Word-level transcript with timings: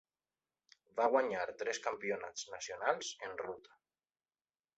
Va 0.99 1.09
guanyar 1.15 1.43
tres 1.63 1.81
Campionats 1.89 2.47
nacionals 2.55 3.13
en 3.29 3.37
ruta. 3.45 3.79